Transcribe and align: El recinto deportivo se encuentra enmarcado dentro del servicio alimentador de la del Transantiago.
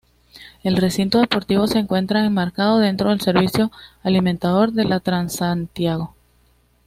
El 0.63 0.77
recinto 0.77 1.19
deportivo 1.19 1.67
se 1.67 1.77
encuentra 1.77 2.25
enmarcado 2.25 2.79
dentro 2.79 3.11
del 3.11 3.21
servicio 3.21 3.69
alimentador 4.01 4.71
de 4.73 4.85
la 4.85 4.95
del 4.95 5.03
Transantiago. 5.03 6.15